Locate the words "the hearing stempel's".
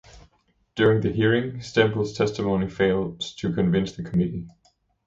1.01-2.13